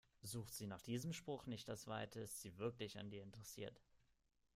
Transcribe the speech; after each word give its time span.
Sucht 0.23 0.55
sie 0.55 0.65
nach 0.65 0.81
diesem 0.81 1.13
Spruch 1.13 1.45
nicht 1.45 1.67
das 1.69 1.85
Weite, 1.85 2.21
ist 2.21 2.41
sie 2.41 2.57
wirklich 2.57 2.97
an 2.97 3.11
dir 3.11 3.21
interessiert. 3.21 3.79